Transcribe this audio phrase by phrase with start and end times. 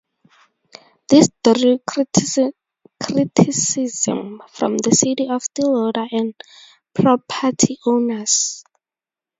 [1.09, 2.53] This drew criticism
[4.49, 6.33] from the city of Stillwater and
[6.95, 8.63] property owners.